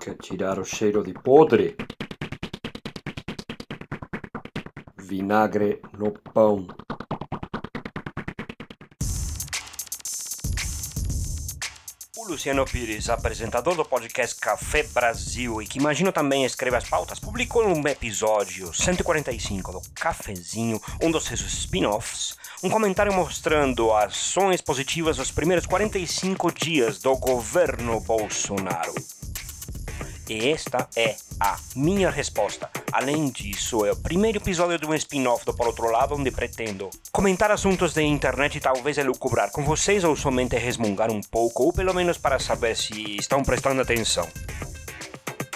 Quer 0.00 0.16
tirar 0.16 0.58
o 0.58 0.64
cheiro 0.64 1.02
de 1.02 1.12
podre? 1.12 1.76
Vinagre 4.96 5.82
no 5.98 6.10
pão. 6.12 6.66
O 12.16 12.26
Luciano 12.26 12.64
Pires, 12.64 13.10
apresentador 13.10 13.74
do 13.74 13.84
podcast 13.84 14.40
Café 14.40 14.84
Brasil 14.84 15.60
e 15.60 15.66
que 15.66 15.78
imagino 15.78 16.10
também 16.10 16.46
escreve 16.46 16.78
as 16.78 16.88
pautas, 16.88 17.20
publicou 17.20 17.66
um 17.66 17.86
episódio 17.86 18.72
145 18.72 19.70
do 19.70 19.82
Cafezinho, 19.94 20.80
um 21.02 21.10
dos 21.10 21.24
seus 21.24 21.40
spin-offs, 21.40 22.38
um 22.62 22.70
comentário 22.70 23.12
mostrando 23.12 23.92
ações 23.92 24.62
positivas 24.62 25.18
dos 25.18 25.30
primeiros 25.30 25.66
45 25.66 26.50
dias 26.52 26.98
do 27.00 27.14
governo 27.18 28.00
Bolsonaro. 28.00 28.94
Esta 30.32 30.88
é 30.94 31.16
a 31.40 31.58
minha 31.74 32.08
resposta. 32.08 32.70
Além 32.92 33.30
disso, 33.30 33.84
é 33.84 33.90
o 33.90 33.96
primeiro 33.96 34.38
episódio 34.38 34.78
de 34.78 34.86
um 34.86 34.94
spin-off 34.94 35.44
do 35.44 35.52
Por 35.52 35.66
Outro 35.66 35.90
Lado, 35.90 36.14
onde 36.14 36.30
pretendo 36.30 36.88
comentar 37.10 37.50
assuntos 37.50 37.94
de 37.94 38.02
internet 38.02 38.54
e 38.54 38.60
talvez 38.60 38.96
elucubrar 38.96 39.50
com 39.50 39.64
vocês 39.64 40.04
ou 40.04 40.14
somente 40.14 40.56
resmungar 40.56 41.10
um 41.10 41.20
pouco, 41.20 41.64
ou 41.64 41.72
pelo 41.72 41.92
menos 41.92 42.16
para 42.16 42.38
saber 42.38 42.76
se 42.76 43.16
estão 43.16 43.42
prestando 43.42 43.82
atenção. 43.82 44.28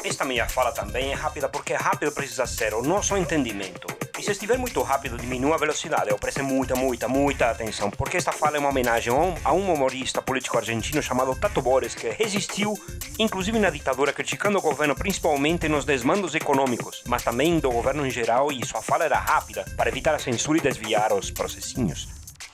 Esta 0.04 0.22
minha 0.22 0.46
fala 0.46 0.70
também 0.70 1.12
é 1.12 1.14
rápida 1.14 1.48
porque 1.48 1.72
rápido 1.72 2.12
precisa 2.12 2.46
ser 2.46 2.74
o 2.74 2.82
nosso 2.82 3.16
entendimento. 3.16 3.86
E 4.18 4.22
se 4.22 4.32
estiver 4.32 4.58
muito 4.58 4.82
rápido, 4.82 5.16
diminua 5.16 5.54
a 5.54 5.58
velocidade 5.58 6.12
ou 6.12 6.18
preste 6.18 6.42
muita, 6.42 6.76
muita, 6.76 7.08
muita 7.08 7.50
atenção, 7.50 7.90
porque 7.90 8.18
esta 8.18 8.30
fala 8.30 8.58
é 8.58 8.60
uma 8.60 8.68
homenagem 8.68 9.10
a 9.42 9.50
um, 9.50 9.60
um 9.60 9.72
humorista 9.72 10.20
político 10.20 10.58
argentino 10.58 11.02
chamado 11.02 11.34
Tato 11.34 11.62
Bores, 11.62 11.94
que 11.94 12.10
resistiu, 12.10 12.78
inclusive 13.18 13.58
na 13.58 13.70
ditadura, 13.70 14.12
criticando 14.12 14.58
o 14.58 14.60
governo 14.60 14.94
principalmente 14.94 15.70
nos 15.70 15.86
desmandos 15.86 16.34
econômicos, 16.34 17.02
mas 17.06 17.24
também 17.24 17.58
do 17.58 17.70
governo 17.70 18.06
em 18.06 18.10
geral, 18.10 18.52
e 18.52 18.64
sua 18.66 18.82
fala 18.82 19.06
era 19.06 19.18
rápida, 19.18 19.64
para 19.74 19.88
evitar 19.88 20.14
a 20.14 20.18
censura 20.18 20.58
e 20.58 20.60
desviar 20.60 21.14
os 21.14 21.30
processinhos. 21.30 22.08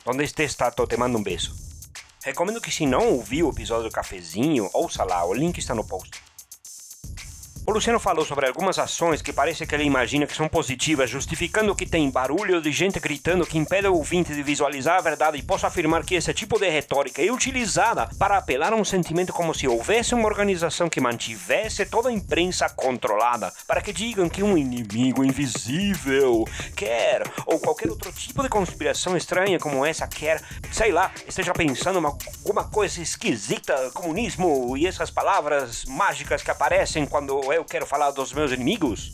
Onde 0.07 0.23
este 0.23 0.47
Tato, 0.55 0.87
te 0.87 0.97
mando 0.97 1.19
um 1.19 1.23
beijo. 1.23 1.53
Recomendo 2.25 2.61
que 2.61 2.71
se 2.71 2.87
não 2.87 3.09
ouviu 3.09 3.49
o 3.49 3.51
episódio 3.51 3.89
do 3.89 3.93
cafezinho, 3.93 4.71
ouça 4.73 5.03
lá, 5.03 5.25
o 5.25 5.35
link 5.35 5.59
está 5.59 5.75
no 5.75 5.85
post. 5.85 6.30
O 7.71 7.73
Luciano 7.73 8.01
falou 8.01 8.25
sobre 8.25 8.49
algumas 8.49 8.81
ações 8.81 9.23
que 9.23 9.33
parece 9.33 9.65
que 9.65 9.73
ele 9.73 9.85
imagina 9.85 10.27
que 10.27 10.35
são 10.35 10.49
positivas, 10.49 11.09
justificando 11.09 11.73
que 11.73 11.87
tem 11.87 12.11
barulho 12.11 12.61
de 12.61 12.73
gente 12.73 12.99
gritando 12.99 13.47
que 13.47 13.57
impede 13.57 13.87
o 13.87 13.95
ouvinte 13.95 14.35
de 14.35 14.43
visualizar 14.43 14.99
a 14.99 15.01
verdade. 15.01 15.39
E 15.39 15.43
posso 15.43 15.69
afirmar 15.69 16.05
que 16.05 16.17
esse 16.17 16.35
tipo 16.35 16.59
de 16.59 16.69
retórica 16.69 17.25
é 17.25 17.31
utilizada 17.31 18.09
para 18.19 18.37
apelar 18.37 18.73
a 18.73 18.77
um 18.77 18.85
sentimento 18.85 19.33
como 19.33 19.55
se 19.55 19.69
houvesse 19.69 20.17
uma 20.17 20.27
organização 20.27 20.89
que 20.89 21.01
mantivesse 21.01 21.87
toda 21.87 22.09
a 22.09 22.13
imprensa 22.13 22.69
controlada, 22.69 23.53
para 23.69 23.81
que 23.81 23.93
digam 23.93 24.29
que 24.29 24.43
um 24.43 24.59
inimigo 24.59 25.23
invisível 25.23 26.45
quer, 26.75 27.23
ou 27.47 27.61
qualquer 27.61 27.89
outro 27.89 28.11
tipo 28.11 28.43
de 28.43 28.49
conspiração 28.49 29.17
estranha 29.17 29.61
como 29.61 29.87
essa 29.87 30.09
quer, 30.09 30.43
sei 30.73 30.91
lá, 30.91 31.13
esteja 31.25 31.53
pensando 31.53 32.01
uma, 32.01 32.19
alguma 32.39 32.65
coisa 32.65 33.01
esquisita, 33.01 33.93
comunismo 33.95 34.77
e 34.77 34.89
essas 34.89 35.09
palavras 35.09 35.85
mágicas 35.85 36.43
que 36.43 36.51
aparecem 36.51 37.07
quando 37.07 37.60
eu 37.61 37.65
quero 37.65 37.87
falar 37.87 38.11
dos 38.11 38.33
meus 38.33 38.53
inimigos? 38.53 39.13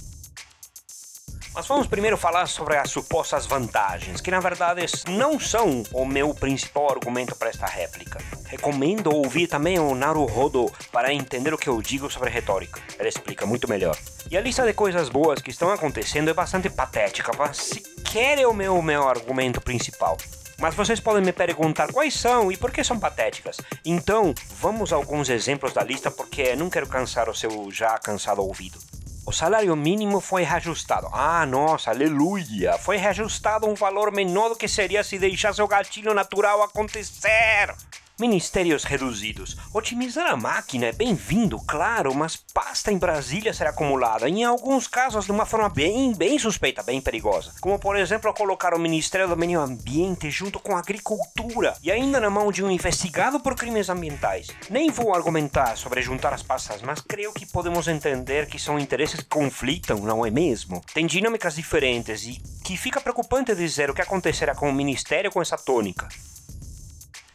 Mas 1.52 1.66
vamos 1.66 1.86
primeiro 1.86 2.16
falar 2.16 2.46
sobre 2.46 2.76
as 2.76 2.90
supostas 2.90 3.44
vantagens, 3.44 4.20
que 4.20 4.30
na 4.30 4.38
verdade 4.38 4.86
não 5.08 5.40
são 5.40 5.82
o 5.92 6.04
meu 6.04 6.32
principal 6.32 6.90
argumento 6.90 7.34
para 7.34 7.48
esta 7.48 7.66
réplica. 7.66 8.18
Recomendo 8.44 9.12
ouvir 9.12 9.48
também 9.48 9.78
o 9.78 9.94
Naruhodo 9.94 10.70
para 10.92 11.12
entender 11.12 11.52
o 11.52 11.58
que 11.58 11.68
eu 11.68 11.82
digo 11.82 12.10
sobre 12.10 12.30
retórica. 12.30 12.80
Ele 12.98 13.08
explica 13.08 13.46
muito 13.46 13.68
melhor. 13.68 13.96
E 14.30 14.36
a 14.36 14.40
lista 14.40 14.64
de 14.64 14.72
coisas 14.72 15.08
boas 15.08 15.40
que 15.40 15.50
estão 15.50 15.70
acontecendo 15.70 16.30
é 16.30 16.34
bastante 16.34 16.70
patética, 16.70 17.32
mas 17.36 17.56
sequer 17.56 18.38
é 18.38 18.46
o 18.46 18.54
meu, 18.54 18.80
meu 18.80 19.08
argumento 19.08 19.60
principal. 19.60 20.16
Mas 20.58 20.74
vocês 20.74 21.00
podem 21.00 21.22
me 21.22 21.32
perguntar 21.32 21.92
quais 21.92 22.14
são 22.14 22.50
e 22.50 22.56
por 22.56 22.70
que 22.70 22.82
são 22.82 22.98
patéticas. 22.98 23.58
Então, 23.84 24.34
vamos 24.58 24.92
a 24.92 24.96
alguns 24.96 25.28
exemplos 25.28 25.72
da 25.72 25.82
lista 25.82 26.10
porque 26.10 26.56
não 26.56 26.70
quero 26.70 26.86
cansar 26.86 27.28
o 27.28 27.34
seu 27.34 27.70
já 27.70 27.98
cansado 27.98 28.42
ouvido. 28.42 28.78
O 29.26 29.32
salário 29.32 29.74
mínimo 29.74 30.20
foi 30.20 30.44
reajustado. 30.44 31.08
Ah, 31.12 31.44
nossa, 31.44 31.90
aleluia! 31.90 32.78
Foi 32.78 32.96
reajustado 32.96 33.68
um 33.68 33.74
valor 33.74 34.12
menor 34.12 34.50
do 34.50 34.56
que 34.56 34.68
seria 34.68 35.02
se 35.02 35.18
deixasse 35.18 35.60
o 35.60 35.66
gatilho 35.66 36.14
natural 36.14 36.62
acontecer. 36.62 37.74
Ministérios 38.18 38.82
reduzidos. 38.84 39.58
Otimizar 39.74 40.30
a 40.30 40.36
máquina 40.36 40.86
é 40.86 40.92
bem-vindo, 40.92 41.60
claro, 41.66 42.14
mas 42.14 42.34
pasta 42.34 42.90
em 42.90 42.96
Brasília 42.96 43.52
será 43.52 43.68
acumulada, 43.68 44.26
em 44.26 44.42
alguns 44.42 44.88
casos 44.88 45.26
de 45.26 45.32
uma 45.32 45.44
forma 45.44 45.68
bem, 45.68 46.14
bem 46.14 46.38
suspeita, 46.38 46.82
bem 46.82 46.98
perigosa. 46.98 47.52
Como, 47.60 47.78
por 47.78 47.94
exemplo, 47.94 48.32
colocar 48.32 48.72
o 48.72 48.78
Ministério 48.78 49.28
do 49.28 49.36
Meio 49.36 49.60
Ambiente 49.60 50.30
junto 50.30 50.58
com 50.58 50.74
a 50.74 50.78
Agricultura 50.78 51.76
e 51.82 51.92
ainda 51.92 52.18
na 52.18 52.30
mão 52.30 52.50
de 52.50 52.64
um 52.64 52.70
investigado 52.70 53.38
por 53.38 53.54
crimes 53.54 53.90
ambientais. 53.90 54.48
Nem 54.70 54.90
vou 54.90 55.14
argumentar 55.14 55.76
sobre 55.76 56.00
juntar 56.00 56.32
as 56.32 56.42
pastas, 56.42 56.80
mas 56.80 57.02
creio 57.02 57.34
que 57.34 57.44
podemos 57.44 57.86
entender 57.86 58.46
que 58.46 58.58
são 58.58 58.78
interesses 58.78 59.20
que 59.20 59.28
conflitam, 59.28 59.98
não 59.98 60.24
é 60.24 60.30
mesmo? 60.30 60.80
Tem 60.94 61.04
dinâmicas 61.04 61.56
diferentes 61.56 62.24
e 62.24 62.40
que 62.64 62.78
fica 62.78 62.98
preocupante 62.98 63.54
dizer 63.54 63.90
o 63.90 63.94
que 63.94 64.00
acontecerá 64.00 64.54
com 64.54 64.70
o 64.70 64.72
Ministério 64.72 65.30
com 65.30 65.42
essa 65.42 65.58
tônica. 65.58 66.08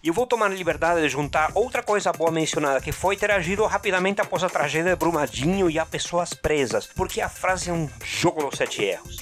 E 0.03 0.07
eu 0.07 0.13
vou 0.15 0.25
tomar 0.25 0.47
a 0.47 0.49
liberdade 0.49 0.99
de 0.99 1.09
juntar 1.09 1.51
outra 1.53 1.83
coisa 1.83 2.11
boa 2.11 2.31
mencionada, 2.31 2.81
que 2.81 2.91
foi 2.91 3.15
ter 3.15 3.29
agido 3.29 3.63
rapidamente 3.67 4.19
após 4.19 4.43
a 4.43 4.49
tragédia 4.49 4.93
de 4.93 4.95
Brumadinho 4.95 5.69
e 5.69 5.77
há 5.77 5.85
pessoas 5.85 6.33
presas, 6.33 6.87
porque 6.87 7.21
a 7.21 7.29
frase 7.29 7.69
é 7.69 7.73
um 7.73 7.87
jogo 8.03 8.49
dos 8.49 8.57
sete 8.57 8.83
erros. 8.83 9.17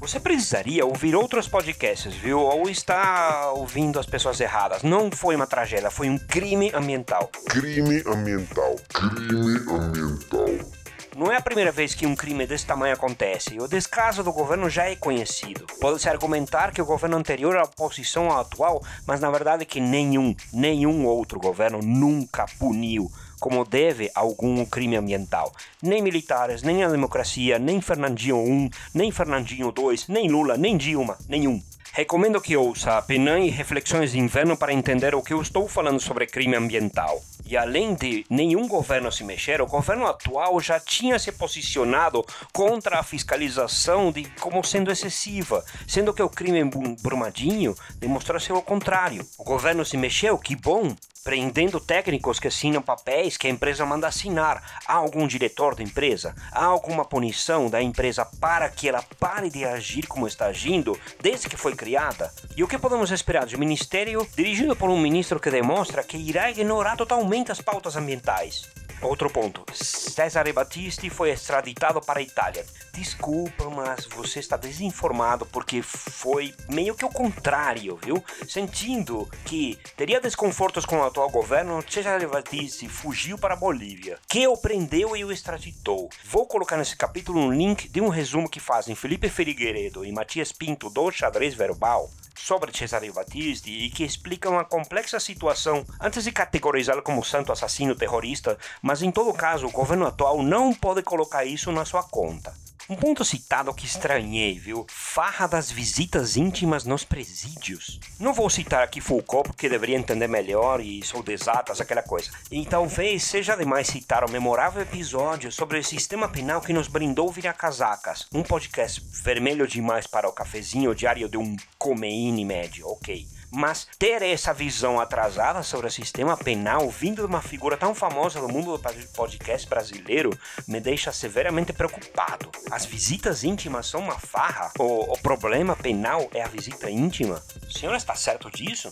Você 0.00 0.18
precisaria 0.18 0.84
ouvir 0.84 1.14
outros 1.14 1.46
podcasts, 1.46 2.12
viu? 2.14 2.40
Ou 2.40 2.68
está 2.68 3.52
ouvindo 3.52 4.00
as 4.00 4.06
pessoas 4.06 4.40
erradas. 4.40 4.82
Não 4.82 5.08
foi 5.08 5.36
uma 5.36 5.46
tragédia, 5.46 5.88
foi 5.88 6.10
um 6.10 6.18
crime 6.18 6.72
ambiental. 6.74 7.30
Crime 7.46 8.02
ambiental. 8.04 8.74
Crime 8.92 9.56
ambiental. 9.70 10.83
Não 11.16 11.30
é 11.30 11.36
a 11.36 11.40
primeira 11.40 11.70
vez 11.70 11.94
que 11.94 12.06
um 12.06 12.16
crime 12.16 12.44
desse 12.44 12.66
tamanho 12.66 12.92
acontece. 12.92 13.60
O 13.60 13.68
descaso 13.68 14.24
do 14.24 14.32
governo 14.32 14.68
já 14.68 14.90
é 14.90 14.96
conhecido. 14.96 15.64
Pode-se 15.80 16.08
argumentar 16.08 16.72
que 16.72 16.82
o 16.82 16.84
governo 16.84 17.16
anterior 17.16 17.54
era 17.54 17.64
oposição 17.64 18.32
ao 18.32 18.40
atual, 18.40 18.82
mas 19.06 19.20
na 19.20 19.30
verdade 19.30 19.64
que 19.64 19.80
nenhum, 19.80 20.34
nenhum 20.52 21.06
outro 21.06 21.38
governo 21.38 21.78
nunca 21.80 22.46
puniu 22.58 23.08
como 23.38 23.64
deve 23.64 24.10
algum 24.14 24.64
crime 24.64 24.96
ambiental. 24.96 25.52
Nem 25.82 26.02
militares, 26.02 26.62
nem 26.62 26.82
a 26.82 26.88
democracia, 26.88 27.58
nem 27.58 27.80
Fernandinho 27.80 28.38
1, 28.38 28.70
nem 28.94 29.12
Fernandinho 29.12 29.70
2, 29.70 30.08
nem 30.08 30.28
Lula, 30.28 30.56
nem 30.56 30.76
Dilma, 30.76 31.18
nenhum. 31.28 31.62
Recomendo 31.96 32.40
que 32.40 32.56
ouça 32.56 33.00
Penan 33.02 33.38
e 33.38 33.50
Reflexões 33.50 34.10
de 34.10 34.18
Inverno 34.18 34.56
para 34.56 34.72
entender 34.72 35.14
o 35.14 35.22
que 35.22 35.32
eu 35.32 35.40
estou 35.40 35.68
falando 35.68 36.00
sobre 36.00 36.26
crime 36.26 36.56
ambiental. 36.56 37.22
E 37.46 37.56
além 37.56 37.94
de 37.94 38.26
nenhum 38.28 38.66
governo 38.66 39.12
se 39.12 39.22
mexer, 39.22 39.62
o 39.62 39.66
governo 39.66 40.04
atual 40.04 40.60
já 40.60 40.80
tinha 40.80 41.20
se 41.20 41.30
posicionado 41.30 42.26
contra 42.52 42.98
a 42.98 43.04
fiscalização 43.04 44.10
de 44.10 44.24
como 44.40 44.64
sendo 44.64 44.90
excessiva, 44.90 45.64
sendo 45.86 46.12
que 46.12 46.20
o 46.20 46.28
crime 46.28 46.58
em 46.58 46.96
Brumadinho 47.00 47.76
demonstrou 48.00 48.40
ser 48.40 48.54
o 48.54 48.60
contrário. 48.60 49.24
O 49.38 49.44
governo 49.44 49.84
se 49.84 49.96
mexeu, 49.96 50.36
que 50.36 50.56
bom, 50.56 50.96
prendendo 51.24 51.80
técnicos 51.80 52.38
que 52.38 52.48
assinam 52.48 52.82
papéis 52.82 53.38
que 53.38 53.46
a 53.46 53.50
empresa 53.50 53.86
manda 53.86 54.06
assinar. 54.06 54.62
Há 54.86 54.94
algum 54.94 55.26
diretor 55.26 55.74
da 55.74 55.82
empresa? 55.82 56.34
Há 56.52 56.66
alguma 56.66 57.04
punição 57.06 57.70
da 57.70 57.80
empresa 57.82 58.26
para 58.38 58.68
que 58.68 58.88
ela 58.88 59.02
pare 59.18 59.48
de 59.48 59.64
agir 59.64 60.06
como 60.06 60.28
está 60.28 60.46
agindo 60.46 60.98
desde 61.20 61.48
que 61.48 61.56
foi 61.56 61.74
criada? 61.74 62.32
E 62.54 62.62
o 62.62 62.68
que 62.68 62.78
podemos 62.78 63.10
esperar 63.10 63.46
de 63.46 63.56
um 63.56 63.60
ministério 63.60 64.28
dirigido 64.36 64.76
por 64.76 64.90
um 64.90 65.00
ministro 65.00 65.40
que 65.40 65.50
demonstra 65.50 66.04
que 66.04 66.18
irá 66.18 66.50
ignorar 66.50 66.96
totalmente 66.96 67.50
as 67.50 67.60
pautas 67.60 67.96
ambientais? 67.96 68.83
Outro 69.04 69.28
ponto. 69.28 69.64
Cesare 69.74 70.52
Battisti 70.52 71.10
foi 71.10 71.30
extraditado 71.30 72.00
para 72.00 72.20
a 72.20 72.22
Itália. 72.22 72.64
Desculpa, 72.94 73.68
mas 73.68 74.06
você 74.06 74.40
está 74.40 74.56
desinformado 74.56 75.44
porque 75.44 75.82
foi 75.82 76.54
meio 76.70 76.94
que 76.94 77.04
o 77.04 77.10
contrário, 77.10 77.98
viu? 78.02 78.24
Sentindo 78.48 79.28
que 79.44 79.78
teria 79.94 80.20
desconfortos 80.20 80.86
com 80.86 80.98
o 80.98 81.04
atual 81.04 81.28
governo, 81.28 81.84
Cesare 81.86 82.26
Battisti 82.26 82.88
fugiu 82.88 83.36
para 83.36 83.52
a 83.52 83.58
Bolívia, 83.58 84.18
que 84.26 84.48
o 84.48 84.56
prendeu 84.56 85.14
e 85.14 85.22
o 85.24 85.30
extraditou. 85.30 86.08
Vou 86.24 86.46
colocar 86.46 86.78
nesse 86.78 86.96
capítulo 86.96 87.40
um 87.40 87.52
link 87.52 87.88
de 87.88 88.00
um 88.00 88.08
resumo 88.08 88.48
que 88.48 88.58
fazem 88.58 88.94
Felipe 88.94 89.28
Figueiredo 89.28 90.04
e 90.04 90.12
Matias 90.12 90.50
Pinto 90.50 90.88
do 90.88 91.10
Xadrez 91.10 91.52
Verbal 91.52 92.10
sobre 92.34 92.76
Cesare 92.76 93.10
Battisti 93.10 93.70
e 93.70 93.90
que 93.90 94.04
explicam 94.04 94.58
a 94.58 94.64
complexa 94.64 95.20
situação 95.20 95.84
antes 96.00 96.24
de 96.24 96.32
categorizá-lo 96.32 97.02
como 97.02 97.24
santo 97.24 97.52
assassino 97.52 97.94
terrorista, 97.94 98.58
mas 98.82 99.02
em 99.02 99.10
todo 99.10 99.32
caso 99.32 99.66
o 99.66 99.72
governo 99.72 100.06
atual 100.06 100.42
não 100.42 100.74
pode 100.74 101.02
colocar 101.02 101.44
isso 101.44 101.70
na 101.72 101.84
sua 101.84 102.02
conta. 102.02 102.52
Um 102.88 102.96
ponto 102.96 103.24
citado 103.24 103.72
que 103.72 103.86
estranhei, 103.86 104.58
viu? 104.58 104.86
Farra 104.90 105.46
das 105.46 105.70
visitas 105.70 106.36
íntimas 106.36 106.84
nos 106.84 107.02
presídios. 107.02 107.98
Não 108.20 108.34
vou 108.34 108.50
citar 108.50 108.82
aqui 108.82 109.00
Foucault 109.00 109.48
porque 109.48 109.70
deveria 109.70 109.96
entender 109.96 110.28
melhor 110.28 110.82
e 110.82 111.02
sou 111.02 111.22
desatas, 111.22 111.80
aquela 111.80 112.02
coisa. 112.02 112.30
E 112.50 112.66
talvez 112.66 113.24
seja 113.24 113.56
demais 113.56 113.86
citar 113.86 114.22
o 114.22 114.30
memorável 114.30 114.82
episódio 114.82 115.50
sobre 115.50 115.78
o 115.78 115.84
sistema 115.84 116.28
penal 116.28 116.60
que 116.60 116.74
nos 116.74 116.86
brindou 116.86 117.32
vira-casacas. 117.32 118.26
Um 118.30 118.42
podcast 118.42 119.00
vermelho 119.22 119.66
demais 119.66 120.06
para 120.06 120.28
o 120.28 120.32
cafezinho 120.32 120.94
diário 120.94 121.26
de 121.26 121.38
um 121.38 121.56
comeine 121.78 122.44
médio, 122.44 122.86
ok 122.86 123.26
mas 123.54 123.86
ter 123.98 124.20
essa 124.22 124.52
visão 124.52 125.00
atrasada 125.00 125.62
sobre 125.62 125.86
o 125.86 125.90
sistema 125.90 126.36
penal 126.36 126.90
vindo 126.90 127.22
de 127.22 127.26
uma 127.26 127.40
figura 127.40 127.76
tão 127.76 127.94
famosa 127.94 128.40
no 128.40 128.48
mundo 128.48 128.76
do 128.76 129.08
podcast 129.14 129.68
brasileiro 129.68 130.30
me 130.66 130.80
deixa 130.80 131.12
severamente 131.12 131.72
preocupado. 131.72 132.50
As 132.70 132.84
visitas 132.84 133.44
íntimas 133.44 133.86
são 133.86 134.00
uma 134.00 134.18
farra? 134.18 134.72
O, 134.78 135.12
o 135.12 135.18
problema 135.18 135.76
penal 135.76 136.28
é 136.34 136.42
a 136.42 136.48
visita 136.48 136.90
íntima? 136.90 137.42
O 137.66 137.72
senhor 137.72 137.94
está 137.94 138.14
certo 138.14 138.50
disso? 138.50 138.90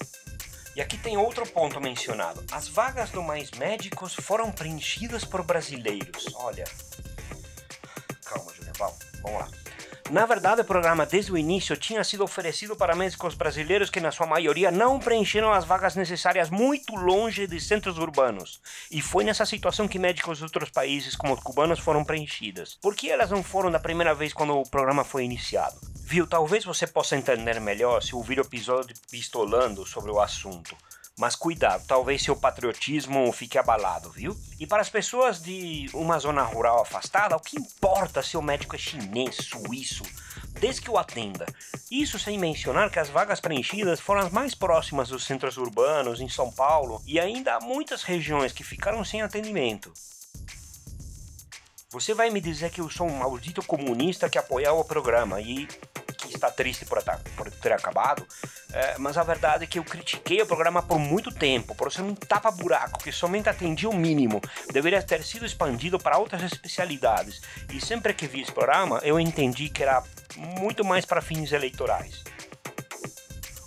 E 0.75 0.81
aqui 0.81 0.97
tem 0.97 1.19
outro 1.19 1.47
ponto 1.47 1.81
mencionado. 1.81 2.43
As 2.51 2.69
vagas 2.69 3.11
do 3.11 3.23
Mais 3.23 3.51
Médicos 3.51 4.15
foram 4.15 4.51
preenchidas 4.51 5.25
por 5.25 5.43
brasileiros. 5.43 6.27
Olha. 6.35 6.65
Calma, 8.25 8.53
Julião. 8.55 8.95
Vamos 9.23 9.41
lá. 9.41 9.62
Na 10.13 10.27
verdade, 10.27 10.61
o 10.61 10.65
programa 10.65 11.07
desde 11.07 11.33
o 11.33 11.39
início 11.39 11.75
tinha 11.75 12.05
sido 12.05 12.23
oferecido 12.23 12.77
para 12.77 12.95
médicos 12.95 13.35
brasileiros 13.35 13.89
que, 13.89 13.99
na 13.99 14.13
sua 14.13 14.27
maioria, 14.27 14.71
não 14.71 15.01
preencheram 15.01 15.51
as 15.51 15.65
vagas 15.65 15.97
necessárias 15.97 16.51
muito 16.51 16.95
longe 16.95 17.47
de 17.47 17.59
centros 17.59 17.97
urbanos. 17.97 18.61
E 18.91 19.01
foi 19.01 19.25
nessa 19.25 19.47
situação 19.47 19.89
que 19.89 19.99
médicos 19.99 20.37
de 20.37 20.45
outros 20.45 20.69
países, 20.69 21.17
como 21.17 21.33
os 21.33 21.41
cubanos, 21.41 21.79
foram 21.79 22.05
preenchidas. 22.05 22.77
Por 22.83 22.95
que 22.95 23.11
elas 23.11 23.31
não 23.31 23.43
foram 23.43 23.71
da 23.71 23.81
primeira 23.81 24.15
vez 24.15 24.35
quando 24.35 24.55
o 24.55 24.69
programa 24.69 25.03
foi 25.03 25.25
iniciado? 25.25 25.81
Viu, 26.05 26.27
talvez 26.27 26.63
você 26.63 26.87
possa 26.87 27.17
entender 27.17 27.59
melhor 27.59 28.03
se 28.03 28.15
ouvir 28.15 28.39
o 28.39 28.43
episódio 28.43 28.95
pistolando 29.11 29.87
sobre 29.87 30.11
o 30.11 30.21
assunto. 30.21 30.77
Mas 31.19 31.37
cuidado, 31.37 31.85
talvez 31.87 32.23
seu 32.23 32.35
patriotismo 32.35 33.31
fique 33.33 33.59
abalado, 33.59 34.11
viu? 34.11 34.37
E 34.59 34.67
para 34.67 34.81
as 34.81 34.89
pessoas 34.89 35.43
de 35.43 35.89
uma 35.93 36.19
zona 36.19 36.43
rural 36.43 36.81
afastada, 36.81 37.37
o 37.37 37.41
que 37.41 37.59
importa 37.59 38.23
se 38.23 38.37
o 38.37 38.43
médico 38.43 38.75
é 38.75 38.79
chinês, 38.79 39.37
suíço, 39.37 40.05
desde 40.59 40.81
que 40.81 40.91
o 40.91 40.97
atenda? 40.97 41.47
Isso 41.91 42.19
sem 42.19 42.39
mencionar 42.39 42.91
que 42.91 42.99
as 42.99 43.11
vagas 43.11 43.41
preenchidas 43.41 44.01
foram 44.01 44.23
as 44.23 44.33
mais 44.33 44.55
próximas 44.55 45.11
dos 45.11 45.25
centros 45.25 45.59
urbanos, 45.59 46.21
em 46.21 46.29
São 46.29 46.51
Paulo, 46.51 47.03
e 47.07 47.21
ainda 47.21 47.57
há 47.57 47.61
muitas 47.61 48.03
regiões 48.03 48.53
que 48.53 48.65
ficaram 48.65 49.05
sem 49.05 49.21
atendimento. 49.21 49.93
Você 51.91 52.15
vai 52.15 52.31
me 52.31 52.41
dizer 52.41 52.71
que 52.71 52.81
eu 52.81 52.89
sou 52.89 53.07
um 53.07 53.19
maldito 53.19 53.63
comunista 53.63 54.31
que 54.31 54.39
apoiava 54.39 54.79
o 54.79 54.85
programa 54.85 55.43
e 55.43 55.69
está 56.43 56.51
triste 56.51 56.85
por, 56.85 57.01
por 57.37 57.51
ter 57.51 57.73
acabado, 57.73 58.27
é, 58.73 58.99
mas 58.99 59.17
a 59.17 59.23
verdade 59.23 59.65
é 59.65 59.67
que 59.67 59.79
eu 59.79 59.85
critiquei 59.85 60.43
o 60.43 60.47
programa 60.47 60.83
por 60.83 60.99
muito 60.99 61.31
tempo, 61.31 61.75
por 61.75 61.93
ser 61.93 62.03
um 62.03 62.15
tapa-buraco 62.15 63.03
que 63.03 63.13
somente 63.13 63.49
atendia 63.49 63.89
o 63.89 63.95
mínimo, 63.95 64.41
deveria 64.73 65.03
ter 65.03 65.23
sido 65.23 65.47
expandido 65.47 65.99
para 65.99 66.19
outras 66.19 66.43
especialidades. 66.43 67.41
E 67.73 67.81
sempre 67.81 68.13
que 68.13 68.27
vi 68.27 68.43
esse 68.43 68.51
programa, 68.51 69.01
eu 69.05 69.21
entendi 69.21 69.69
que 69.69 69.83
era 69.83 70.03
muito 70.37 70.85
mais 70.85 71.05
para 71.05 71.23
fins 71.23 71.53
eleitorais. 71.53 72.25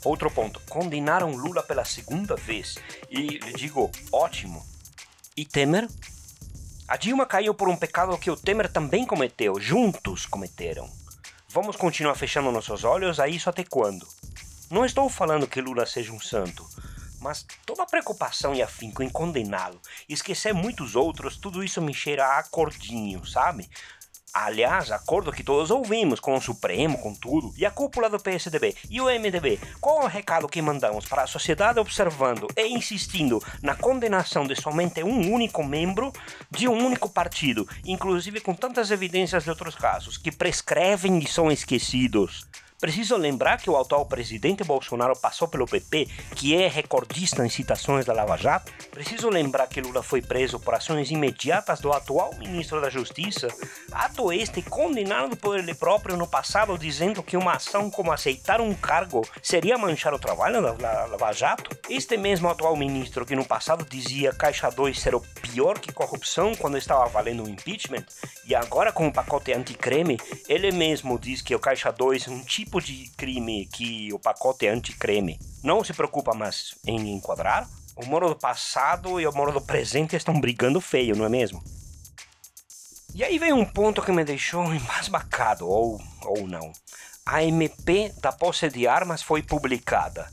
Outro 0.03 0.29
ponto: 0.29 0.59
condenaram 0.69 1.31
Lula 1.35 1.63
pela 1.63 1.85
segunda 1.85 2.35
vez. 2.35 2.75
E 3.09 3.39
lhe 3.39 3.53
digo, 3.53 3.89
ótimo. 4.11 4.63
E 5.35 5.45
Temer? 5.45 5.87
A 6.87 6.97
Dilma 6.97 7.25
caiu 7.25 7.53
por 7.55 7.67
um 7.67 7.75
pecado 7.75 8.17
que 8.17 8.29
o 8.29 8.37
Temer 8.37 8.71
também 8.71 9.05
cometeu, 9.05 9.59
juntos 9.59 10.27
cometeram. 10.27 10.87
Vamos 11.55 11.77
continuar 11.77 12.15
fechando 12.15 12.51
nossos 12.51 12.83
olhos 12.83 13.17
a 13.17 13.29
isso 13.29 13.49
até 13.49 13.63
quando? 13.63 14.05
Não 14.69 14.83
estou 14.83 15.07
falando 15.07 15.47
que 15.47 15.61
Lula 15.61 15.85
seja 15.85 16.11
um 16.11 16.19
santo, 16.19 16.67
mas 17.21 17.45
toda 17.65 17.85
preocupação 17.85 18.53
e 18.53 18.61
afinco 18.61 19.01
em 19.01 19.07
condená-lo 19.07 19.79
e 20.09 20.13
esquecer 20.13 20.53
muitos 20.53 20.97
outros, 20.97 21.37
tudo 21.37 21.63
isso 21.63 21.81
me 21.81 21.93
cheira 21.93 22.25
a 22.25 22.39
acordinho, 22.39 23.25
sabe? 23.25 23.69
Aliás, 24.37 24.91
acordo 24.91 25.31
que 25.31 25.41
todos 25.41 25.71
ouvimos 25.71 26.19
com 26.19 26.35
o 26.35 26.41
Supremo, 26.41 26.97
com 26.97 27.15
tudo, 27.15 27.53
e 27.55 27.65
a 27.65 27.71
cúpula 27.71 28.09
do 28.09 28.19
PSDB 28.19 28.75
e 28.89 28.99
o 28.99 29.05
MDB. 29.05 29.57
Qual 29.79 30.01
é 30.01 30.03
o 30.03 30.09
recado 30.09 30.49
que 30.49 30.61
mandamos 30.61 31.05
para 31.05 31.23
a 31.23 31.27
sociedade 31.27 31.79
observando 31.79 32.45
e 32.57 32.67
insistindo 32.67 33.41
na 33.61 33.75
condenação 33.75 34.45
de 34.45 34.53
somente 34.53 35.01
um 35.01 35.31
único 35.31 35.63
membro 35.63 36.11
de 36.51 36.67
um 36.67 36.85
único 36.85 37.07
partido, 37.07 37.65
inclusive 37.85 38.41
com 38.41 38.53
tantas 38.53 38.91
evidências 38.91 39.45
de 39.45 39.49
outros 39.49 39.73
casos, 39.73 40.17
que 40.17 40.33
prescrevem 40.33 41.17
e 41.19 41.27
são 41.27 41.49
esquecidos? 41.49 42.45
Preciso 42.85 43.17
lembrar 43.17 43.57
que 43.57 43.67
o 43.67 43.75
atual 43.75 44.05
presidente 44.05 44.63
Bolsonaro 44.63 45.17
passou 45.17 45.47
pelo 45.47 45.65
PP, 45.65 46.07
que 46.35 46.55
é 46.55 46.67
recordista 46.67 47.43
em 47.43 47.49
citações 47.49 48.05
da 48.05 48.13
Lava 48.13 48.37
Jato. 48.37 48.71
Preciso 48.91 49.27
lembrar 49.27 49.65
que 49.65 49.81
Lula 49.81 50.03
foi 50.03 50.21
preso 50.21 50.59
por 50.59 50.75
ações 50.75 51.09
imediatas 51.09 51.79
do 51.79 51.91
atual 51.91 52.35
ministro 52.35 52.79
da 52.79 52.87
Justiça, 52.91 53.47
ato 53.91 54.31
este 54.31 54.61
condenado 54.61 55.35
por 55.35 55.57
ele 55.57 55.73
próprio 55.73 56.15
no 56.15 56.27
passado, 56.27 56.77
dizendo 56.77 57.23
que 57.23 57.35
uma 57.35 57.53
ação 57.53 57.89
como 57.89 58.11
aceitar 58.11 58.61
um 58.61 58.75
cargo 58.75 59.27
seria 59.41 59.79
manchar 59.79 60.13
o 60.13 60.19
trabalho 60.19 60.61
da 60.61 61.07
Lava 61.07 61.33
Jato. 61.33 61.75
Este 61.89 62.15
mesmo 62.17 62.47
atual 62.49 62.75
ministro 62.75 63.25
que 63.25 63.35
no 63.35 63.45
passado 63.45 63.83
dizia 63.83 64.31
Caixa 64.31 64.69
2 64.69 64.99
ser 64.99 65.15
o 65.15 65.21
pior 65.41 65.79
que 65.79 65.91
corrupção 65.91 66.53
quando 66.53 66.77
estava 66.77 67.07
valendo 67.07 67.45
o 67.45 67.49
impeachment, 67.49 68.05
e 68.47 68.53
agora 68.53 68.91
com 68.91 69.07
o 69.07 69.11
pacote 69.11 69.51
anticreme, 69.51 70.19
ele 70.47 70.71
mesmo 70.71 71.17
diz 71.17 71.41
que 71.41 71.55
o 71.55 71.59
Caixa 71.59 71.91
2 71.91 72.27
é 72.27 72.31
um 72.31 72.43
tipo 72.43 72.74
tipo 72.75 72.81
de 72.81 73.09
crime 73.15 73.65
que 73.67 74.11
o 74.11 74.19
pacote 74.19 74.67
anti-creme 74.67 75.39
não 75.63 75.83
se 75.83 75.93
preocupa 75.93 76.33
mais 76.33 76.75
em 76.85 77.13
enquadrar, 77.13 77.67
o 77.95 78.05
Moro 78.05 78.29
do 78.29 78.35
passado 78.35 79.19
e 79.19 79.27
o 79.27 79.33
Moro 79.33 79.53
do 79.53 79.61
presente 79.61 80.15
estão 80.15 80.39
brigando 80.39 80.81
feio, 80.81 81.15
não 81.15 81.25
é 81.25 81.29
mesmo? 81.29 81.63
E 83.13 83.23
aí 83.23 83.39
vem 83.39 83.53
um 83.53 83.65
ponto 83.65 84.01
que 84.01 84.11
me 84.11 84.25
deixou 84.25 84.73
embasbacado, 84.73 85.67
ou, 85.67 86.01
ou 86.23 86.47
não. 86.47 86.71
A 87.25 87.43
MP 87.43 88.13
da 88.21 88.31
posse 88.31 88.69
de 88.69 88.87
armas 88.87 89.21
foi 89.21 89.41
publicada. 89.41 90.29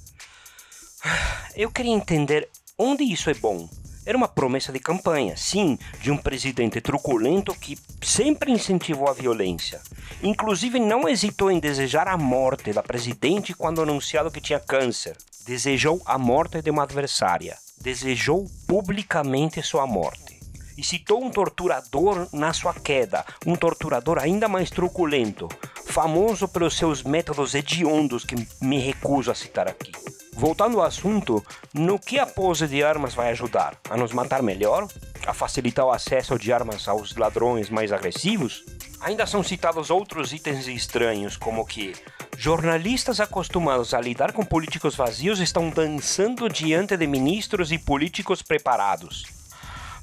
Eu 1.55 1.71
queria 1.71 1.93
entender 1.93 2.49
onde 2.77 3.05
isso 3.05 3.31
é 3.31 3.35
bom. 3.35 3.69
Era 4.05 4.19
uma 4.19 4.27
promessa 4.27 4.73
de 4.73 4.81
campanha, 4.81 5.37
sim, 5.37 5.79
de 6.01 6.11
um 6.11 6.17
presidente 6.17 6.81
truculento 6.81 7.55
que 7.55 7.79
sempre 8.03 8.51
incentivou 8.51 9.09
a 9.09 9.13
violência. 9.13 9.81
Inclusive, 10.23 10.81
não 10.81 11.09
hesitou 11.09 11.53
em 11.53 11.61
desejar 11.61 12.09
a 12.09 12.17
morte 12.17 12.73
da 12.73 12.83
presidente 12.83 13.55
quando 13.55 13.81
anunciado 13.81 14.31
que 14.31 14.41
tinha 14.41 14.59
câncer. 14.59 15.17
Desejou 15.47 16.03
a 16.05 16.19
morte 16.19 16.61
de 16.61 16.71
uma 16.71 16.83
adversária. 16.83 17.57
Desejou 17.81 18.51
publicamente 18.67 19.63
sua 19.63 19.87
morte. 19.87 20.41
E 20.77 20.83
citou 20.83 21.23
um 21.23 21.31
torturador 21.31 22.27
na 22.33 22.53
sua 22.53 22.75
queda, 22.75 23.25
um 23.47 23.55
torturador 23.55 24.19
ainda 24.19 24.49
mais 24.49 24.71
truculento, 24.71 25.49
famoso 25.93 26.49
pelos 26.49 26.75
seus 26.75 27.03
métodos 27.03 27.55
hediondos 27.55 28.25
que 28.25 28.49
me 28.63 28.79
recuso 28.79 29.31
a 29.31 29.35
citar 29.35 29.69
aqui. 29.69 29.93
Voltando 30.33 30.81
ao 30.81 30.87
assunto, 30.87 31.45
no 31.75 31.99
que 31.99 32.19
a 32.19 32.25
pose 32.25 32.67
de 32.67 32.83
armas 32.83 33.13
vai 33.13 33.31
ajudar? 33.31 33.77
A 33.91 33.97
nos 33.97 34.11
matar 34.11 34.43
melhor? 34.43 34.89
A 35.27 35.35
facilitar 35.35 35.85
o 35.85 35.93
acesso 35.93 36.39
de 36.39 36.51
armas 36.51 36.89
aos 36.89 37.15
ladrões 37.15 37.69
mais 37.69 37.93
agressivos? 37.93 38.65
Ainda 39.03 39.27
são 39.27 39.43
citados 39.43 39.91
outros 39.91 40.33
itens 40.33 40.67
estranhos, 40.67 41.37
como 41.37 41.67
que 41.67 41.93
jornalistas 42.39 43.21
acostumados 43.21 43.93
a 43.93 44.01
lidar 44.01 44.33
com 44.33 44.47
políticos 44.47 44.97
vazios 44.97 45.41
estão 45.41 45.69
dançando 45.69 46.49
diante 46.49 46.97
de 46.97 47.07
ministros 47.07 47.71
e 47.71 47.79
políticos 47.79 48.41
preparados. 48.41 49.27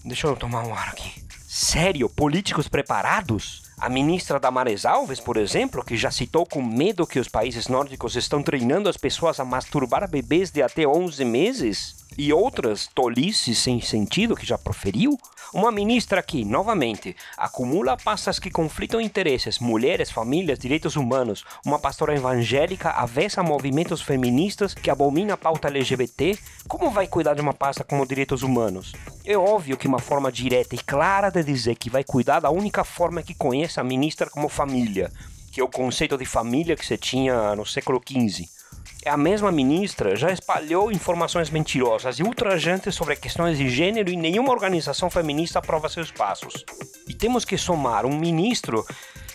Deixa 0.05 0.27
eu 0.27 0.35
tomar 0.35 0.67
um 0.67 0.73
ar 0.75 0.89
aqui. 0.89 1.23
Sério? 1.47 2.07
Políticos 2.07 2.67
preparados? 2.67 3.68
A 3.81 3.87
ministra 3.87 4.41
Damares 4.41 4.85
Alves, 4.85 5.21
por 5.21 5.37
exemplo, 5.37 5.85
que 5.85 5.95
já 5.95 6.11
citou 6.11 6.45
com 6.45 6.61
medo 6.61 7.07
que 7.07 7.17
os 7.17 7.29
países 7.29 7.69
nórdicos 7.69 8.17
estão 8.17 8.43
treinando 8.43 8.89
as 8.89 8.97
pessoas 8.97 9.39
a 9.39 9.45
masturbar 9.45 10.09
bebês 10.09 10.51
de 10.51 10.61
até 10.61 10.85
11 10.85 11.23
meses? 11.23 11.95
E 12.21 12.33
outras 12.33 12.85
tolices 12.93 13.57
sem 13.59 13.79
sentido 13.79 14.35
que 14.35 14.45
já 14.45 14.57
proferiu? 14.57 15.17
Uma 15.53 15.71
ministra 15.71 16.21
que, 16.21 16.43
novamente, 16.43 17.15
acumula 17.37 17.95
pastas 17.95 18.39
que 18.39 18.51
conflitam 18.51 18.99
interesses, 18.99 19.57
mulheres, 19.57 20.11
famílias, 20.11 20.59
direitos 20.59 20.97
humanos, 20.97 21.45
uma 21.65 21.79
pastora 21.79 22.13
evangélica 22.13 22.89
avessa 22.89 23.41
movimentos 23.41 24.01
feministas 24.01 24.73
que 24.73 24.89
abomina 24.89 25.35
a 25.35 25.37
pauta 25.37 25.69
LGBT, 25.69 26.37
como 26.67 26.91
vai 26.91 27.07
cuidar 27.07 27.35
de 27.35 27.41
uma 27.41 27.53
pasta 27.53 27.85
como 27.85 28.05
direitos 28.05 28.43
humanos? 28.43 28.91
É 29.23 29.37
óbvio 29.37 29.77
que 29.77 29.87
uma 29.87 29.99
forma 29.99 30.29
direta 30.29 30.75
e 30.75 30.79
clara 30.79 31.29
de 31.29 31.41
dizer 31.41 31.75
que 31.75 31.89
vai 31.89 32.03
cuidar 32.03 32.41
da 32.41 32.49
única 32.49 32.83
forma 32.83 33.23
que 33.23 33.33
conhece 33.33 33.79
a 33.79 33.83
ministra 33.85 34.29
como 34.29 34.49
família, 34.49 35.09
que 35.53 35.61
é 35.61 35.63
o 35.63 35.69
conceito 35.69 36.17
de 36.17 36.25
família 36.25 36.75
que 36.75 36.85
se 36.85 36.97
tinha 36.97 37.55
no 37.55 37.65
século 37.65 38.01
XV 38.05 38.58
a 39.05 39.15
mesma 39.15 39.51
ministra 39.51 40.15
já 40.15 40.31
espalhou 40.31 40.91
informações 40.91 41.49
mentirosas 41.49 42.19
e 42.19 42.23
ultrajantes 42.23 42.95
sobre 42.95 43.15
questões 43.15 43.57
de 43.57 43.69
gênero 43.69 44.09
e 44.09 44.17
nenhuma 44.17 44.51
organização 44.51 45.09
feminista 45.09 45.59
aprova 45.59 45.87
seus 45.87 46.11
passos. 46.11 46.65
E 47.07 47.13
temos 47.13 47.45
que 47.45 47.57
somar 47.57 48.05
um 48.05 48.17
ministro 48.17 48.85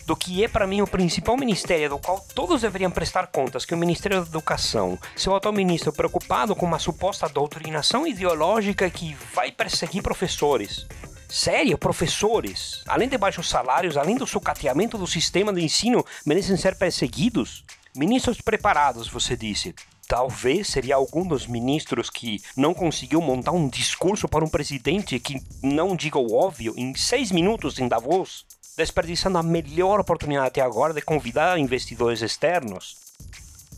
do 0.05 0.15
que 0.15 0.43
é 0.43 0.47
para 0.47 0.67
mim 0.67 0.81
o 0.81 0.87
principal 0.87 1.35
ministério 1.35 1.89
do 1.89 1.97
qual 1.97 2.23
todos 2.35 2.61
deveriam 2.61 2.91
prestar 2.91 3.27
contas, 3.27 3.65
que 3.65 3.73
é 3.73 3.77
o 3.77 3.79
Ministério 3.79 4.21
da 4.21 4.27
Educação. 4.27 4.99
Seu 5.15 5.35
atual 5.35 5.53
ministro 5.53 5.91
preocupado 5.91 6.55
com 6.55 6.65
uma 6.65 6.77
suposta 6.77 7.27
doutrinação 7.27 8.05
ideológica 8.05 8.89
que 8.89 9.17
vai 9.33 9.51
perseguir 9.51 10.03
professores. 10.03 10.85
Sério, 11.27 11.77
professores, 11.77 12.83
além 12.87 13.09
de 13.09 13.17
baixos 13.17 13.49
salários, 13.49 13.97
além 13.97 14.15
do 14.15 14.27
sucateamento 14.27 14.95
do 14.97 15.07
sistema 15.07 15.51
de 15.51 15.63
ensino, 15.63 16.05
merecem 16.23 16.55
ser 16.55 16.77
perseguidos? 16.77 17.65
Ministros 17.95 18.41
preparados, 18.41 19.07
você 19.07 19.37
disse. 19.37 19.73
Talvez 20.05 20.67
seria 20.67 20.95
algum 20.95 21.25
dos 21.25 21.47
ministros 21.47 22.09
que 22.09 22.41
não 22.55 22.73
conseguiu 22.73 23.21
montar 23.21 23.53
um 23.53 23.69
discurso 23.69 24.27
para 24.27 24.43
um 24.43 24.49
presidente 24.49 25.17
que 25.17 25.41
não 25.63 25.95
diga 25.95 26.19
o 26.19 26.33
óbvio 26.35 26.73
em 26.75 26.93
seis 26.93 27.31
minutos 27.31 27.79
em 27.79 27.87
Davos, 27.87 28.45
desperdiçando 28.75 29.37
a 29.37 29.43
melhor 29.43 30.01
oportunidade 30.01 30.47
até 30.47 30.61
agora 30.61 30.93
de 30.93 31.01
convidar 31.01 31.57
investidores 31.57 32.21
externos. 32.21 32.97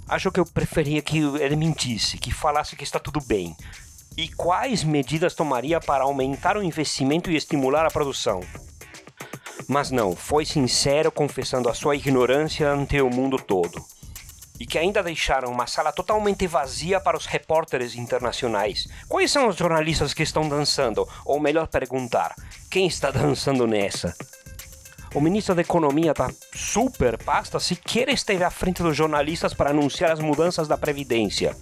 Acho 0.07 0.31
que 0.31 0.39
eu 0.39 0.45
preferia 0.47 1.01
que 1.03 1.19
ele 1.19 1.55
mentisse, 1.55 2.17
que 2.17 2.33
falasse 2.33 2.75
que 2.75 2.83
está 2.83 2.97
tudo 2.97 3.21
bem. 3.21 3.55
E 4.17 4.29
quais 4.29 4.83
medidas 4.83 5.35
tomaria 5.35 5.79
para 5.79 6.05
aumentar 6.05 6.57
o 6.57 6.63
investimento 6.63 7.29
e 7.29 7.35
estimular 7.35 7.85
a 7.85 7.91
produção? 7.91 8.41
Mas 9.67 9.91
não, 9.91 10.15
foi 10.15 10.43
sincero 10.43 11.11
confessando 11.11 11.69
a 11.69 11.75
sua 11.75 11.95
ignorância 11.95 12.67
ante 12.67 12.99
o 12.99 13.11
mundo 13.11 13.37
todo 13.37 13.85
e 14.59 14.65
que 14.65 14.77
ainda 14.77 15.03
deixaram 15.03 15.51
uma 15.51 15.67
sala 15.67 15.91
totalmente 15.91 16.47
vazia 16.47 16.99
para 16.99 17.17
os 17.17 17.25
repórteres 17.25 17.95
internacionais. 17.95 18.87
Quais 19.07 19.31
são 19.31 19.47
os 19.47 19.55
jornalistas 19.55 20.13
que 20.13 20.23
estão 20.23 20.47
dançando? 20.47 21.07
Ou 21.25 21.39
melhor 21.39 21.67
perguntar, 21.67 22.35
quem 22.69 22.87
está 22.87 23.11
dançando 23.11 23.67
nessa? 23.67 24.15
O 25.15 25.21
ministro 25.21 25.55
da 25.55 25.61
Economia 25.61 26.11
está 26.11 26.29
super 26.53 27.17
pasta 27.17 27.59
sequer 27.59 28.09
esteve 28.09 28.43
à 28.43 28.51
frente 28.51 28.83
dos 28.83 28.95
jornalistas 28.95 29.53
para 29.53 29.69
anunciar 29.69 30.11
as 30.11 30.19
mudanças 30.19 30.67
da 30.67 30.77
Previdência. 30.77 31.55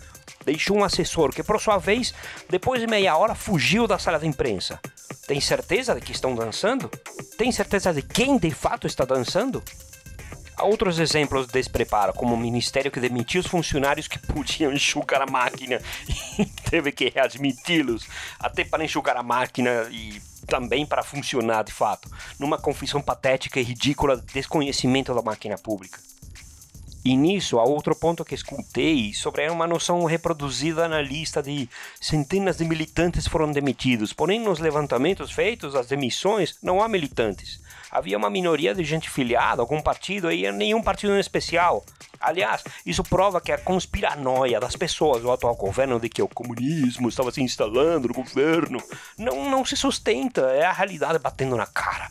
Deixou 0.43 0.77
um 0.77 0.83
assessor 0.83 1.33
que, 1.33 1.43
por 1.43 1.59
sua 1.59 1.77
vez, 1.77 2.13
depois 2.49 2.81
de 2.81 2.87
meia 2.87 3.15
hora 3.15 3.35
fugiu 3.35 3.87
da 3.87 3.99
sala 3.99 4.19
de 4.19 4.27
imprensa. 4.27 4.79
Tem 5.27 5.39
certeza 5.39 5.95
de 5.95 6.01
que 6.01 6.11
estão 6.11 6.35
dançando? 6.35 6.89
Tem 7.37 7.51
certeza 7.51 7.93
de 7.93 8.01
quem 8.01 8.37
de 8.37 8.51
fato 8.51 8.87
está 8.87 9.05
dançando? 9.05 9.63
Há 10.57 10.63
outros 10.63 10.99
exemplos 10.99 11.47
de 11.47 11.53
despreparo, 11.53 12.13
como 12.13 12.33
o 12.33 12.37
ministério 12.37 12.89
que 12.89 12.99
demitiu 12.99 13.41
os 13.41 13.47
funcionários 13.47 14.07
que 14.07 14.17
podiam 14.25 14.71
enxugar 14.71 15.21
a 15.21 15.25
máquina 15.25 15.81
e 16.39 16.45
teve 16.69 16.91
que 16.91 17.09
readmiti-los, 17.09 18.07
até 18.39 18.63
para 18.63 18.83
enxugar 18.83 19.17
a 19.17 19.23
máquina 19.23 19.87
e 19.91 20.21
também 20.47 20.85
para 20.85 21.03
funcionar 21.03 21.63
de 21.63 21.73
fato, 21.73 22.09
numa 22.39 22.57
confissão 22.57 23.01
patética 23.01 23.59
e 23.59 23.63
ridícula 23.63 24.17
de 24.17 24.33
desconhecimento 24.33 25.13
da 25.13 25.21
máquina 25.21 25.57
pública. 25.57 25.99
E 27.05 27.15
nisso 27.15 27.59
há 27.59 27.63
outro 27.63 27.95
ponto 27.95 28.25
que 28.25 28.33
escutei 28.33 29.13
sobre 29.13 29.47
uma 29.47 29.67
noção 29.67 30.03
reproduzida 30.05 30.87
na 30.87 30.99
lista 30.99 31.39
de 31.39 31.69
centenas 32.01 32.57
de 32.57 32.65
militantes 32.65 33.27
foram 33.27 33.51
demitidos. 33.51 34.11
Porém, 34.11 34.39
nos 34.39 34.57
levantamentos 34.57 35.31
feitos, 35.31 35.75
as 35.75 35.85
demissões, 35.85 36.57
não 36.63 36.81
há 36.81 36.87
militantes. 36.87 37.61
Havia 37.91 38.17
uma 38.17 38.27
minoria 38.31 38.73
de 38.73 38.83
gente 38.83 39.07
filiada 39.07 39.61
a 39.61 39.63
algum 39.63 39.83
partido 39.83 40.31
e 40.31 40.51
nenhum 40.51 40.81
partido 40.81 41.13
em 41.13 41.19
especial. 41.19 41.85
Aliás, 42.19 42.63
isso 42.83 43.03
prova 43.03 43.39
que 43.39 43.51
a 43.51 43.59
conspiranoia 43.59 44.59
das 44.59 44.75
pessoas 44.75 45.21
do 45.21 45.31
atual 45.31 45.55
governo 45.55 45.99
de 45.99 46.09
que 46.09 46.23
o 46.23 46.27
comunismo 46.27 47.07
estava 47.07 47.31
se 47.31 47.39
instalando 47.39 48.07
no 48.07 48.15
governo 48.15 48.79
não, 49.15 49.47
não 49.47 49.63
se 49.63 49.75
sustenta, 49.75 50.41
é 50.53 50.65
a 50.65 50.71
realidade 50.71 51.19
batendo 51.19 51.55
na 51.55 51.67
cara. 51.67 52.09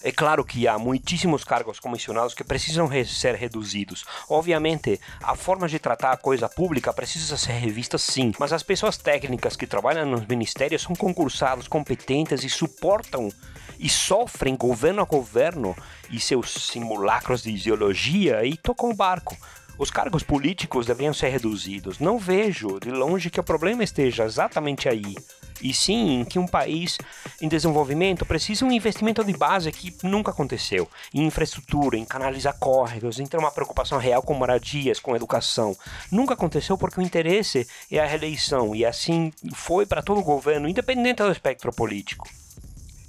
É 0.00 0.12
claro 0.12 0.44
que 0.44 0.68
há 0.68 0.78
muitíssimos 0.78 1.42
cargos 1.42 1.80
comissionados 1.80 2.32
que 2.32 2.44
precisam 2.44 2.86
re 2.86 3.04
ser 3.04 3.34
reduzidos. 3.34 4.04
Obviamente, 4.28 5.00
a 5.20 5.34
forma 5.34 5.66
de 5.66 5.80
tratar 5.80 6.12
a 6.12 6.16
coisa 6.16 6.48
pública 6.48 6.92
precisa 6.92 7.36
ser 7.36 7.54
revista 7.54 7.98
sim, 7.98 8.32
mas 8.38 8.52
as 8.52 8.62
pessoas 8.62 8.96
técnicas 8.96 9.56
que 9.56 9.66
trabalham 9.66 10.06
nos 10.06 10.24
ministérios 10.24 10.82
são 10.82 10.94
concursados, 10.94 11.66
competentes 11.66 12.44
e 12.44 12.48
suportam 12.48 13.28
e 13.76 13.88
sofrem 13.88 14.54
governo 14.54 15.02
a 15.02 15.04
governo 15.04 15.76
e 16.08 16.20
seus 16.20 16.68
simulacros 16.68 17.42
de 17.42 17.50
ideologia 17.50 18.44
e 18.44 18.56
tocam 18.56 18.90
o 18.90 18.94
barco. 18.94 19.36
Os 19.76 19.90
cargos 19.90 20.22
políticos 20.22 20.86
deveriam 20.86 21.12
ser 21.12 21.30
reduzidos. 21.30 21.98
Não 21.98 22.18
vejo 22.18 22.78
de 22.78 22.92
longe 22.92 23.30
que 23.30 23.40
o 23.40 23.44
problema 23.44 23.82
esteja 23.82 24.24
exatamente 24.24 24.88
aí 24.88 25.16
e 25.60 25.74
sim 25.74 26.24
que 26.28 26.38
um 26.38 26.46
país 26.46 26.98
em 27.40 27.48
desenvolvimento 27.48 28.24
precisa 28.24 28.64
um 28.64 28.72
investimento 28.72 29.24
de 29.24 29.32
base 29.32 29.72
que 29.72 29.94
nunca 30.02 30.30
aconteceu 30.30 30.88
em 31.12 31.26
infraestrutura, 31.26 31.96
em 31.96 32.04
canalizar 32.04 32.56
córregos, 32.58 33.18
em 33.18 33.26
ter 33.26 33.36
uma 33.36 33.50
preocupação 33.50 33.98
real 33.98 34.22
com 34.22 34.34
moradias, 34.34 35.00
com 35.00 35.16
educação. 35.16 35.76
Nunca 36.10 36.34
aconteceu 36.34 36.76
porque 36.76 37.00
o 37.00 37.02
interesse 37.02 37.66
é 37.90 37.98
a 37.98 38.06
reeleição 38.06 38.74
e 38.74 38.84
assim 38.84 39.32
foi 39.52 39.86
para 39.86 40.02
todo 40.02 40.20
o 40.20 40.24
governo, 40.24 40.68
independente 40.68 41.22
do 41.22 41.32
espectro 41.32 41.72
político. 41.72 42.28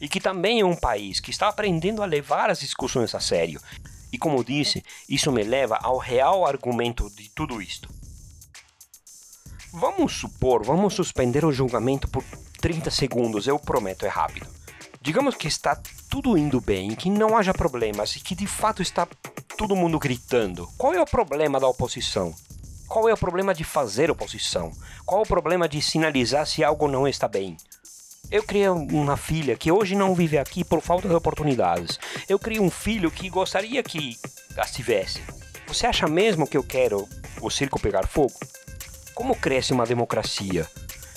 E 0.02 0.08
que 0.08 0.22
também 0.22 0.62
é 0.62 0.66
um 0.66 0.76
país 0.76 1.20
que 1.20 1.32
está 1.32 1.50
aprendendo 1.50 2.02
a 2.02 2.06
levar 2.06 2.50
as 2.50 2.62
discussões 2.62 3.14
a 3.14 3.20
sério. 3.20 3.60
E 4.12 4.18
como 4.18 4.44
disse, 4.44 4.84
isso 5.08 5.32
me 5.32 5.44
leva 5.44 5.78
ao 5.82 5.98
real 5.98 6.46
argumento 6.46 7.10
de 7.10 7.30
tudo 7.30 7.62
isto. 7.62 7.99
Vamos 9.72 10.14
supor, 10.14 10.64
vamos 10.64 10.96
suspender 10.96 11.46
o 11.46 11.52
julgamento 11.52 12.08
por 12.08 12.24
30 12.60 12.90
segundos, 12.90 13.46
eu 13.46 13.60
prometo, 13.60 14.04
é 14.04 14.10
rápido. 14.10 14.48
Digamos 15.00 15.36
que 15.36 15.48
está 15.48 15.80
tudo 16.10 16.36
indo 16.36 16.60
bem, 16.60 16.96
que 16.96 17.10
não 17.10 17.38
haja 17.38 17.54
problemas 17.54 18.16
e 18.16 18.20
que 18.20 18.34
de 18.34 18.48
fato 18.48 18.82
está 18.82 19.08
todo 19.56 19.76
mundo 19.76 20.00
gritando. 20.00 20.68
Qual 20.76 20.94
é 20.94 21.00
o 21.00 21.06
problema 21.06 21.60
da 21.60 21.68
oposição? 21.68 22.34
Qual 22.88 23.08
é 23.08 23.14
o 23.14 23.18
problema 23.18 23.54
de 23.54 23.64
fazer 23.64 24.10
oposição? 24.10 24.72
Qual 25.06 25.22
é 25.22 25.24
o 25.24 25.28
problema 25.28 25.70
de 25.70 25.80
sinalizar 25.82 26.48
se 26.48 26.64
algo 26.64 26.88
não 26.88 27.08
está 27.08 27.28
bem? 27.28 27.56
Eu 28.32 28.42
criei 28.42 28.70
uma 28.70 29.18
filha 29.18 29.56
que 29.56 29.72
hoje 29.72 29.96
não 29.96 30.16
vive 30.16 30.40
aqui 30.40 30.64
por 30.64 30.82
falta 30.82 31.08
de 31.08 31.14
oportunidades. 31.14 32.00
Eu 32.28 32.40
criei 32.40 32.60
um 32.60 32.72
filho 32.72 33.12
que 33.12 33.30
gostaria 33.30 33.84
que 33.84 34.18
as 34.58 34.72
tivesse. 34.72 35.22
Você 35.68 35.86
acha 35.86 36.08
mesmo 36.08 36.48
que 36.48 36.58
eu 36.58 36.64
quero 36.64 37.08
o 37.40 37.52
circo 37.52 37.80
pegar 37.80 38.08
fogo? 38.08 38.34
Como 39.20 39.36
cresce 39.36 39.74
uma 39.74 39.86
democracia? 39.86 40.66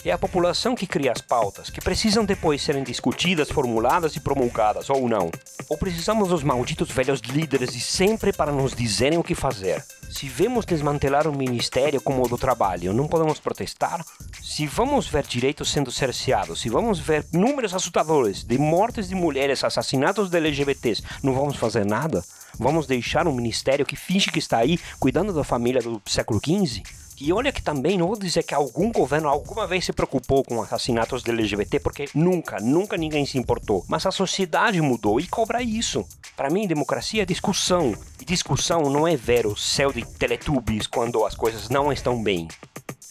É 0.04 0.10
a 0.10 0.18
população 0.18 0.74
que 0.74 0.88
cria 0.88 1.12
as 1.12 1.20
pautas, 1.20 1.70
que 1.70 1.80
precisam 1.80 2.24
depois 2.24 2.60
serem 2.60 2.82
discutidas, 2.82 3.48
formuladas 3.48 4.16
e 4.16 4.20
promulgadas, 4.20 4.90
ou 4.90 5.08
não. 5.08 5.30
Ou 5.68 5.78
precisamos 5.78 6.30
dos 6.30 6.42
malditos 6.42 6.90
velhos 6.90 7.20
líderes 7.20 7.72
de 7.72 7.78
sempre 7.78 8.32
para 8.32 8.50
nos 8.50 8.74
dizerem 8.74 9.20
o 9.20 9.22
que 9.22 9.36
fazer. 9.36 9.84
Se 10.10 10.28
vemos 10.28 10.66
desmantelar 10.66 11.28
um 11.28 11.36
ministério 11.36 12.00
como 12.00 12.24
o 12.24 12.28
do 12.28 12.36
trabalho, 12.36 12.92
não 12.92 13.06
podemos 13.06 13.38
protestar? 13.38 14.04
Se 14.42 14.66
vamos 14.66 15.06
ver 15.06 15.24
direitos 15.24 15.70
sendo 15.70 15.92
cerceados, 15.92 16.60
se 16.60 16.68
vamos 16.68 16.98
ver 16.98 17.24
números 17.32 17.72
assustadores 17.72 18.42
de 18.42 18.58
mortes 18.58 19.08
de 19.08 19.14
mulheres, 19.14 19.62
assassinatos 19.62 20.28
de 20.28 20.38
LGBTs, 20.38 21.04
não 21.22 21.34
vamos 21.34 21.54
fazer 21.54 21.86
nada? 21.86 22.24
Vamos 22.58 22.88
deixar 22.88 23.28
um 23.28 23.32
ministério 23.32 23.86
que 23.86 23.94
finge 23.94 24.32
que 24.32 24.40
está 24.40 24.58
aí 24.58 24.76
cuidando 24.98 25.32
da 25.32 25.44
família 25.44 25.80
do 25.80 26.02
século 26.04 26.40
XV? 26.44 26.82
E 27.24 27.32
olha 27.32 27.52
que 27.52 27.62
também 27.62 27.96
não 27.96 28.08
vou 28.08 28.18
dizer 28.18 28.42
que 28.42 28.52
algum 28.52 28.90
governo 28.90 29.28
alguma 29.28 29.64
vez 29.64 29.84
se 29.84 29.92
preocupou 29.92 30.42
com 30.42 30.60
assassinatos 30.60 31.22
de 31.22 31.30
LGBT, 31.30 31.78
porque 31.78 32.08
nunca, 32.12 32.58
nunca 32.58 32.96
ninguém 32.96 33.24
se 33.24 33.38
importou. 33.38 33.84
Mas 33.86 34.04
a 34.04 34.10
sociedade 34.10 34.80
mudou 34.80 35.20
e 35.20 35.28
cobra 35.28 35.62
isso. 35.62 36.04
Para 36.36 36.50
mim, 36.50 36.66
democracia 36.66 37.22
é 37.22 37.24
discussão. 37.24 37.94
E 38.20 38.24
discussão 38.24 38.90
não 38.90 39.06
é 39.06 39.14
ver 39.14 39.46
o 39.46 39.56
céu 39.56 39.92
de 39.92 40.04
Teletubbies 40.04 40.88
quando 40.88 41.24
as 41.24 41.36
coisas 41.36 41.68
não 41.68 41.92
estão 41.92 42.20
bem. 42.20 42.48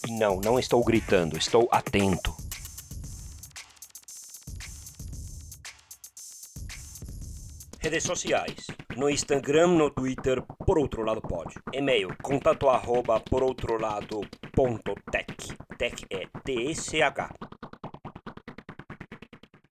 E 0.05 0.11
não, 0.11 0.41
não 0.41 0.59
estou 0.59 0.83
gritando, 0.83 1.37
estou 1.37 1.69
atento. 1.71 2.35
Redes 7.83 8.03
sociais. 8.03 8.67
No 8.95 9.09
Instagram, 9.09 9.69
no 9.69 9.89
Twitter, 9.89 10.43
por 10.43 10.77
outro 10.77 11.01
lado 11.03 11.19
pode. 11.19 11.55
E-mail, 11.73 12.09
contato 12.21 12.69
arroba 12.69 13.19
por 13.19 13.41
outro 13.41 13.81
lado 13.81 14.21
ponto 14.53 14.93
tech. 15.11 15.33
Tech 15.79 16.05
é 16.11 16.27
T-E-C-H. 16.45 17.29